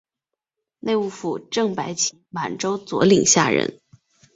[0.79, 3.79] 内务府正白旗满洲佐领下人。